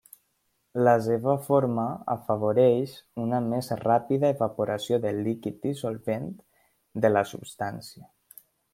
[0.85, 6.29] La seva forma afavoreix una més ràpida evaporació del líquid dissolvent
[7.07, 8.07] de la substància.